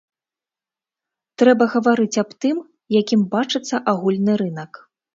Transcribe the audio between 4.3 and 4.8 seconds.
рынак.